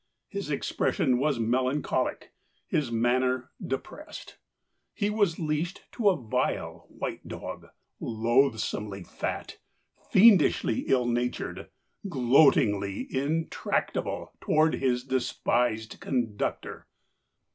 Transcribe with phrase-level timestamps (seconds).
[0.29, 2.31] His expression was melancholic,
[2.65, 4.39] his manner depressed.
[4.95, 7.67] He was leashed to a vile white dog,
[7.99, 9.59] loathsomely fat,
[10.09, 11.69] fiendishly ill natured,
[12.09, 16.87] gloatingly intractable toward his despised conductor.